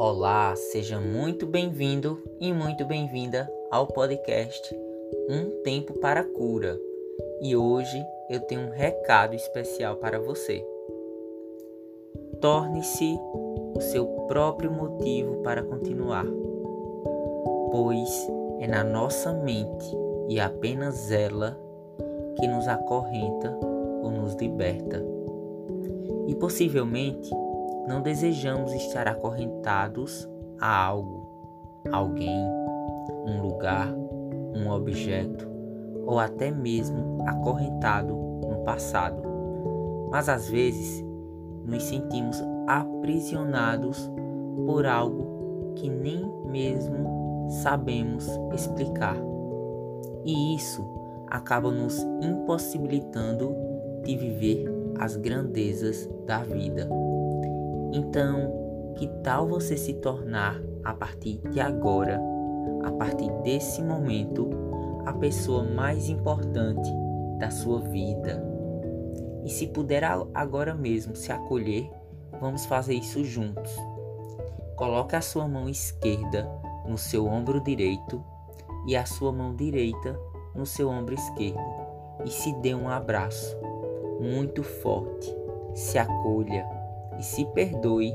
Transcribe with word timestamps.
Olá, 0.00 0.54
seja 0.54 1.00
muito 1.00 1.44
bem-vindo 1.44 2.22
e 2.40 2.52
muito 2.52 2.84
bem-vinda 2.84 3.52
ao 3.68 3.84
podcast 3.84 4.72
Um 5.28 5.60
Tempo 5.64 5.94
para 5.94 6.22
Cura. 6.22 6.80
E 7.42 7.56
hoje 7.56 8.00
eu 8.30 8.38
tenho 8.38 8.68
um 8.68 8.70
recado 8.70 9.34
especial 9.34 9.96
para 9.96 10.20
você. 10.20 10.64
Torne-se 12.40 13.18
o 13.76 13.80
seu 13.80 14.06
próprio 14.28 14.70
motivo 14.70 15.42
para 15.42 15.64
continuar, 15.64 16.26
pois 17.72 18.08
é 18.60 18.68
na 18.68 18.84
nossa 18.84 19.32
mente 19.32 19.98
e 20.28 20.38
apenas 20.38 21.10
ela 21.10 21.58
que 22.38 22.46
nos 22.46 22.68
acorrenta 22.68 23.50
ou 24.00 24.12
nos 24.12 24.34
liberta. 24.36 25.04
E 26.28 26.36
possivelmente 26.36 27.28
não 27.88 28.02
desejamos 28.02 28.70
estar 28.74 29.08
acorrentados 29.08 30.28
a 30.60 30.84
algo, 30.84 31.26
alguém, 31.90 32.38
um 33.26 33.40
lugar, 33.40 33.88
um 34.54 34.70
objeto 34.70 35.48
ou 36.04 36.18
até 36.18 36.50
mesmo 36.50 37.22
acorrentado 37.26 38.14
no 38.14 38.62
passado. 38.62 39.22
Mas 40.10 40.28
às 40.28 40.48
vezes 40.50 41.02
nos 41.64 41.82
sentimos 41.84 42.42
aprisionados 42.66 44.10
por 44.66 44.84
algo 44.84 45.72
que 45.76 45.88
nem 45.88 46.30
mesmo 46.46 47.48
sabemos 47.62 48.28
explicar. 48.52 49.16
E 50.24 50.54
isso 50.54 50.86
acaba 51.26 51.70
nos 51.70 51.98
impossibilitando 52.20 53.54
de 54.04 54.14
viver 54.14 54.66
as 54.98 55.16
grandezas 55.16 56.08
da 56.26 56.38
vida. 56.38 56.88
Então, 57.92 58.94
que 58.96 59.06
tal 59.22 59.46
você 59.46 59.76
se 59.76 59.94
tornar 59.94 60.60
a 60.84 60.92
partir 60.92 61.38
de 61.50 61.60
agora, 61.60 62.20
a 62.84 62.92
partir 62.92 63.30
desse 63.42 63.82
momento, 63.82 64.50
a 65.06 65.12
pessoa 65.12 65.62
mais 65.62 66.08
importante 66.08 66.90
da 67.38 67.50
sua 67.50 67.80
vida? 67.80 68.42
E 69.44 69.50
se 69.50 69.66
puder 69.68 70.04
agora 70.34 70.74
mesmo 70.74 71.16
se 71.16 71.32
acolher, 71.32 71.90
vamos 72.40 72.66
fazer 72.66 72.94
isso 72.94 73.24
juntos. 73.24 73.74
Coloque 74.76 75.16
a 75.16 75.20
sua 75.20 75.48
mão 75.48 75.68
esquerda 75.68 76.48
no 76.86 76.98
seu 76.98 77.26
ombro 77.26 77.60
direito 77.60 78.22
e 78.86 78.96
a 78.96 79.04
sua 79.04 79.32
mão 79.32 79.54
direita 79.54 80.18
no 80.54 80.66
seu 80.66 80.88
ombro 80.88 81.14
esquerdo 81.14 81.58
e 82.24 82.30
se 82.30 82.52
dê 82.60 82.74
um 82.74 82.88
abraço 82.88 83.56
muito 84.20 84.62
forte. 84.62 85.34
Se 85.74 85.98
acolha 85.98 86.77
e 87.18 87.22
se 87.22 87.44
perdoe 87.46 88.14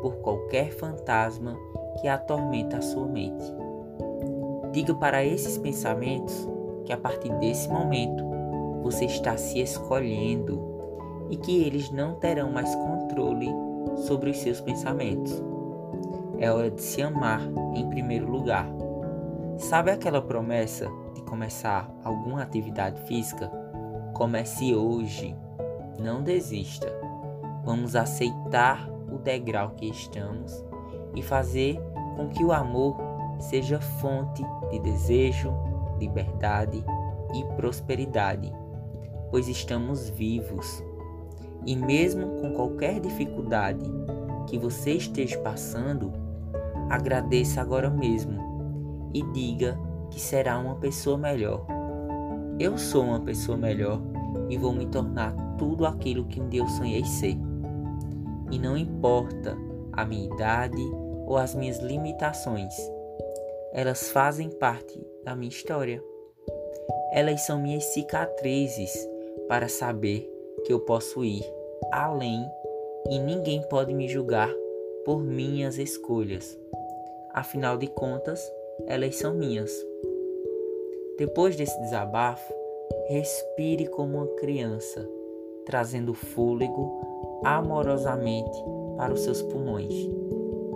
por 0.00 0.16
qualquer 0.16 0.72
fantasma 0.72 1.56
que 2.00 2.08
atormenta 2.08 2.78
a 2.78 2.82
sua 2.82 3.06
mente. 3.06 3.44
Diga 4.72 4.94
para 4.94 5.24
esses 5.24 5.58
pensamentos 5.58 6.48
que 6.84 6.92
a 6.92 6.96
partir 6.96 7.32
desse 7.38 7.68
momento 7.68 8.24
você 8.82 9.04
está 9.04 9.36
se 9.36 9.60
escolhendo 9.60 10.60
e 11.30 11.36
que 11.36 11.62
eles 11.62 11.90
não 11.90 12.14
terão 12.16 12.50
mais 12.50 12.74
controle 12.74 13.48
sobre 14.06 14.30
os 14.30 14.38
seus 14.38 14.60
pensamentos. 14.60 15.42
É 16.38 16.50
hora 16.50 16.70
de 16.70 16.82
se 16.82 17.00
amar 17.00 17.40
em 17.74 17.88
primeiro 17.88 18.28
lugar. 18.30 18.66
Sabe 19.58 19.90
aquela 19.90 20.20
promessa 20.20 20.90
de 21.14 21.22
começar 21.22 21.88
alguma 22.02 22.42
atividade 22.42 23.00
física? 23.02 23.48
Comece 24.12 24.74
hoje. 24.74 25.36
Não 26.00 26.22
desista. 26.22 26.88
Vamos 27.64 27.94
aceitar 27.94 28.88
o 29.10 29.18
degrau 29.18 29.70
que 29.70 29.86
estamos 29.86 30.64
e 31.14 31.22
fazer 31.22 31.80
com 32.16 32.28
que 32.28 32.44
o 32.44 32.52
amor 32.52 32.96
seja 33.38 33.80
fonte 33.80 34.42
de 34.70 34.78
desejo, 34.80 35.52
liberdade 35.98 36.84
e 37.34 37.44
prosperidade, 37.56 38.52
pois 39.30 39.48
estamos 39.48 40.08
vivos. 40.08 40.82
E 41.64 41.76
mesmo 41.76 42.40
com 42.40 42.52
qualquer 42.52 42.98
dificuldade 42.98 43.84
que 44.48 44.58
você 44.58 44.94
esteja 44.94 45.38
passando, 45.38 46.12
agradeça 46.90 47.60
agora 47.60 47.88
mesmo 47.88 48.40
e 49.14 49.22
diga 49.32 49.78
que 50.10 50.20
será 50.20 50.58
uma 50.58 50.74
pessoa 50.76 51.16
melhor. 51.16 51.64
Eu 52.58 52.76
sou 52.76 53.04
uma 53.04 53.20
pessoa 53.20 53.56
melhor 53.56 54.00
e 54.50 54.58
vou 54.58 54.72
me 54.72 54.86
tornar 54.86 55.32
tudo 55.56 55.86
aquilo 55.86 56.24
que 56.24 56.40
um 56.40 56.48
dia 56.48 56.60
eu 56.60 56.68
sonhei 56.68 57.04
ser 57.04 57.38
e 58.52 58.58
não 58.58 58.76
importa 58.76 59.56
a 59.92 60.04
minha 60.04 60.26
idade 60.26 60.82
ou 61.26 61.38
as 61.38 61.54
minhas 61.54 61.78
limitações, 61.78 62.74
elas 63.72 64.10
fazem 64.10 64.50
parte 64.50 65.00
da 65.24 65.34
minha 65.34 65.48
história. 65.48 66.04
Elas 67.12 67.40
são 67.40 67.60
minhas 67.60 67.84
cicatrizes 67.84 68.92
para 69.48 69.68
saber 69.68 70.30
que 70.64 70.72
eu 70.72 70.80
posso 70.80 71.24
ir 71.24 71.42
além 71.90 72.46
e 73.10 73.18
ninguém 73.18 73.62
pode 73.68 73.94
me 73.94 74.06
julgar 74.06 74.52
por 75.04 75.22
minhas 75.22 75.78
escolhas. 75.78 76.58
Afinal 77.32 77.78
de 77.78 77.86
contas, 77.86 78.52
elas 78.86 79.16
são 79.16 79.32
minhas. 79.32 79.72
Depois 81.16 81.56
desse 81.56 81.78
desabafo, 81.80 82.52
respire 83.08 83.86
como 83.86 84.18
uma 84.18 84.26
criança, 84.36 85.08
trazendo 85.64 86.12
fôlego 86.12 87.12
amorosamente 87.44 88.62
para 88.96 89.12
os 89.12 89.20
seus 89.20 89.42
pulmões, 89.42 89.94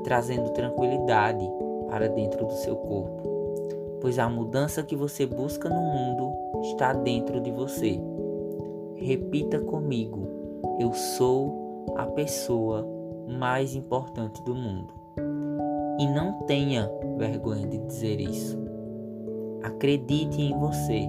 trazendo 0.05 0.51
tranquilidade 0.51 1.49
para 1.89 2.09
dentro 2.09 2.45
do 2.45 2.53
seu 2.53 2.77
corpo, 2.77 3.99
pois 4.01 4.19
a 4.19 4.29
mudança 4.29 4.83
que 4.83 4.97
você 4.97 5.27
busca 5.27 5.69
no 5.69 5.81
mundo 5.81 6.33
está 6.63 6.93
dentro 6.93 7.41
de 7.41 7.51
você. 7.51 8.01
Repita 8.97 9.61
comigo: 9.61 10.27
eu 10.79 10.93
sou 10.93 11.95
a 11.97 12.07
pessoa 12.07 12.87
mais 13.29 13.75
importante 13.75 14.43
do 14.43 14.55
mundo. 14.55 14.95
E 15.99 16.07
não 16.07 16.45
tenha 16.47 16.91
vergonha 17.17 17.67
de 17.67 17.79
dizer 17.79 18.21
isso. 18.21 18.59
Acredite 19.63 20.43
em 20.43 20.59
você, 20.59 21.09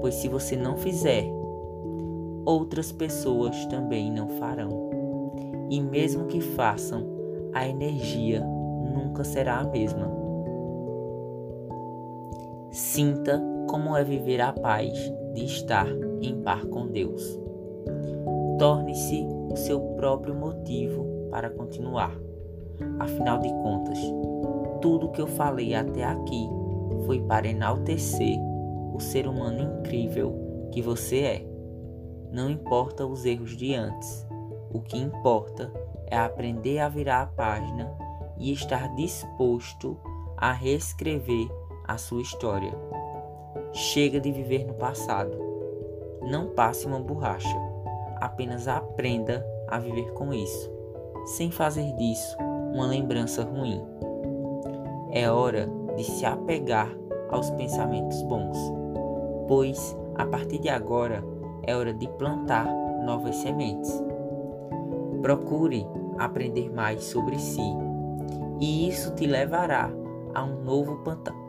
pois 0.00 0.14
se 0.14 0.28
você 0.28 0.56
não 0.56 0.76
fizer, 0.76 1.24
outras 2.50 2.90
pessoas 2.90 3.64
também 3.66 4.10
não 4.10 4.28
farão. 4.28 4.90
E 5.70 5.80
mesmo 5.80 6.26
que 6.26 6.40
façam, 6.40 7.06
a 7.52 7.66
energia 7.66 8.44
nunca 8.92 9.22
será 9.22 9.58
a 9.58 9.64
mesma. 9.64 10.10
Sinta 12.72 13.40
como 13.68 13.96
é 13.96 14.02
viver 14.02 14.40
a 14.40 14.52
paz 14.52 14.92
de 15.34 15.44
estar 15.44 15.86
em 16.20 16.42
par 16.42 16.64
com 16.66 16.88
Deus. 16.88 17.38
Torne-se 18.58 19.24
o 19.50 19.56
seu 19.56 19.80
próprio 19.96 20.34
motivo 20.34 21.06
para 21.30 21.50
continuar. 21.50 22.12
Afinal 22.98 23.38
de 23.38 23.48
contas, 23.48 23.98
tudo 24.80 25.10
que 25.10 25.20
eu 25.20 25.26
falei 25.28 25.74
até 25.74 26.04
aqui 26.04 26.48
foi 27.06 27.20
para 27.20 27.46
enaltecer 27.46 28.36
o 28.92 28.98
ser 28.98 29.28
humano 29.28 29.80
incrível 29.80 30.68
que 30.72 30.82
você 30.82 31.18
é. 31.20 31.49
Não 32.32 32.48
importa 32.48 33.06
os 33.06 33.24
erros 33.24 33.56
de 33.56 33.74
antes. 33.74 34.26
O 34.72 34.80
que 34.80 34.96
importa 34.96 35.72
é 36.06 36.16
aprender 36.16 36.78
a 36.78 36.88
virar 36.88 37.22
a 37.22 37.26
página 37.26 37.92
e 38.38 38.52
estar 38.52 38.94
disposto 38.94 39.96
a 40.36 40.52
reescrever 40.52 41.48
a 41.86 41.98
sua 41.98 42.22
história. 42.22 42.72
Chega 43.72 44.20
de 44.20 44.30
viver 44.30 44.64
no 44.64 44.74
passado. 44.74 45.36
Não 46.22 46.48
passe 46.48 46.86
uma 46.86 47.00
borracha. 47.00 47.56
Apenas 48.16 48.68
aprenda 48.68 49.44
a 49.68 49.78
viver 49.78 50.12
com 50.12 50.32
isso, 50.32 50.70
sem 51.24 51.50
fazer 51.50 51.92
disso 51.96 52.36
uma 52.72 52.86
lembrança 52.86 53.42
ruim. 53.42 53.82
É 55.10 55.28
hora 55.30 55.68
de 55.96 56.04
se 56.04 56.24
apegar 56.24 56.88
aos 57.30 57.50
pensamentos 57.50 58.22
bons, 58.24 58.56
pois 59.48 59.96
a 60.16 60.26
partir 60.26 60.58
de 60.58 60.68
agora 60.68 61.24
é 61.70 61.76
hora 61.76 61.94
de 61.94 62.08
plantar 62.08 62.66
novas 63.04 63.36
sementes. 63.36 64.02
Procure 65.22 65.86
aprender 66.18 66.68
mais 66.68 67.04
sobre 67.04 67.38
si 67.38 67.62
e 68.60 68.88
isso 68.88 69.14
te 69.14 69.24
levará 69.26 69.88
a 70.34 70.42
um 70.42 70.64
novo 70.64 71.00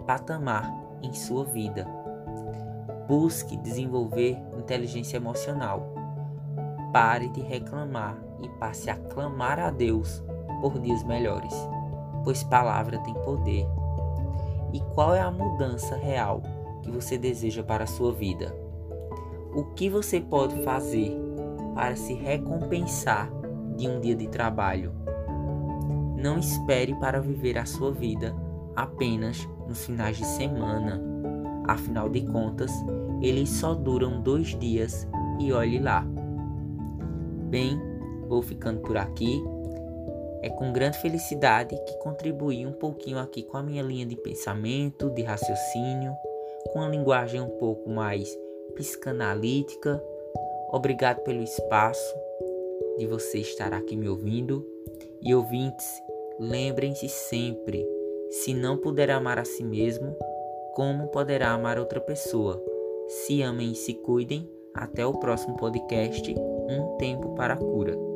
patamar 0.06 0.72
em 1.02 1.12
sua 1.12 1.44
vida. 1.44 1.88
Busque 3.08 3.58
desenvolver 3.58 4.38
inteligência 4.58 5.18
emocional. 5.18 5.92
Pare 6.94 7.28
de 7.30 7.42
reclamar 7.42 8.18
e 8.42 8.48
passe 8.60 8.90
a 8.90 8.96
clamar 8.96 9.60
a 9.60 9.72
Deus 9.72 10.24
por 10.62 10.80
dias 10.80 11.04
melhores, 11.04 11.54
pois 12.24 12.44
palavra 12.44 13.00
tem 13.00 13.14
poder. 13.16 13.68
E 14.72 14.80
qual 14.94 15.16
é 15.16 15.22
a 15.22 15.32
mudança 15.32 15.96
real 15.96 16.42
que 16.84 16.92
você 16.92 17.18
deseja 17.18 17.64
para 17.64 17.86
a 17.86 17.88
sua 17.88 18.14
vida? 18.14 18.71
O 19.54 19.64
que 19.76 19.90
você 19.90 20.20
pode 20.20 20.62
fazer 20.64 21.18
para 21.74 21.96
se 21.96 22.14
recompensar 22.14 23.30
de 23.76 23.88
um 23.88 24.00
dia 24.00 24.16
de 24.16 24.28
trabalho. 24.28 24.94
Não 26.18 26.38
espere 26.38 26.94
para 26.96 27.20
viver 27.20 27.58
a 27.58 27.66
sua 27.66 27.92
vida 27.92 28.36
apenas 28.76 29.48
nos 29.68 29.86
finais 29.86 30.18
de 30.18 30.26
semana. 30.26 31.02
Afinal 31.68 32.10
de 32.10 32.22
contas, 32.22 32.72
eles 33.22 33.50
só 33.50 33.74
duram 33.74 34.22
dois 34.22 34.58
dias 34.60 35.08
e 35.40 35.52
olhe 35.52 35.80
lá. 35.80 36.06
Bem, 37.50 37.80
vou 38.28 38.42
ficando 38.42 38.82
por 38.82 38.98
aqui. 38.98 39.44
É 40.42 40.50
com 40.50 40.72
grande 40.72 40.98
felicidade 41.00 41.76
que 41.86 42.00
contribuí 42.00 42.66
um 42.66 42.74
pouquinho 42.74 43.20
aqui 43.20 43.44
com 43.44 43.58
a 43.58 43.64
minha 43.64 43.84
linha 43.84 44.06
de 44.06 44.16
pensamento, 44.16 45.10
de 45.12 45.22
raciocínio, 45.22 46.14
com 46.72 46.82
a 46.82 46.88
linguagem 46.88 47.42
um 47.42 47.50
pouco 47.50 47.90
mais 47.90 48.36
psicanalítica. 48.72 50.02
Obrigado 50.72 51.22
pelo 51.22 51.44
espaço 51.44 52.16
de 52.98 53.06
você 53.06 53.40
estar 53.40 53.74
aqui 53.74 53.96
me 53.96 54.10
ouvindo. 54.10 54.66
E 55.22 55.34
ouvintes, 55.36 55.88
lembrem-se 56.40 57.08
sempre: 57.08 57.88
se 58.30 58.54
não 58.54 58.78
puder 58.78 59.12
amar 59.12 59.38
a 59.38 59.46
si 59.46 59.64
mesmo, 59.64 60.16
como 60.74 61.08
poderá 61.08 61.52
amar 61.52 61.78
outra 61.78 62.00
pessoa? 62.00 62.64
Se 63.08 63.42
amem 63.42 63.72
e 63.74 63.76
se 63.76 63.94
cuidem. 63.94 64.50
Até 64.74 65.06
o 65.06 65.14
próximo 65.14 65.58
podcast 65.58 66.34
Um 66.34 66.96
Tempo 66.98 67.36
para 67.36 67.56
a 67.56 67.58
Cura. 67.58 68.11